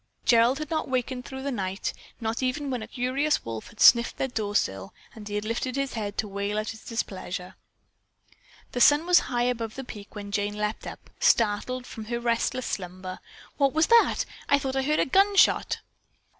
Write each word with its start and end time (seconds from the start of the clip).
Gerald 0.25 0.57
had 0.57 0.71
not 0.71 0.89
wakened 0.89 1.25
through 1.25 1.43
the 1.43 1.51
night, 1.51 1.93
not 2.19 2.41
even 2.41 2.71
when 2.71 2.81
a 2.81 2.87
curious 2.87 3.45
wolf 3.45 3.67
had 3.67 3.79
sniffed 3.79 4.13
at 4.13 4.17
their 4.17 4.27
doorsill 4.29 4.95
and 5.13 5.27
had 5.29 5.43
then 5.43 5.47
lifted 5.47 5.75
his 5.75 5.93
head 5.93 6.17
to 6.17 6.27
wail 6.27 6.57
out 6.57 6.69
his 6.71 6.83
displeasure. 6.83 7.53
The 8.71 8.81
sun 8.81 9.05
was 9.05 9.19
high 9.29 9.43
above 9.43 9.75
the 9.75 9.83
peak 9.83 10.15
when 10.15 10.31
Jane 10.31 10.57
leaped 10.57 10.87
up, 10.87 11.11
startled, 11.19 11.85
from 11.85 12.05
her 12.05 12.19
restless 12.19 12.65
slumber. 12.65 13.19
"What 13.57 13.73
was 13.73 13.85
that? 13.85 14.25
I 14.49 14.57
thought 14.57 14.75
I 14.75 14.81
heard 14.81 14.97
a 14.99 15.05
gun 15.05 15.35
shot." 15.35 15.81